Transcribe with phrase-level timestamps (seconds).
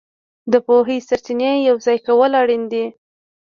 [0.51, 2.85] د پوهې سرچینې یوځای کول اړین دي.